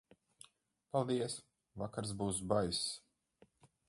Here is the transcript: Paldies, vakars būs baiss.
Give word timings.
Paldies, 0.95 1.35
vakars 1.81 2.13
būs 2.23 2.39
baiss. 2.55 2.81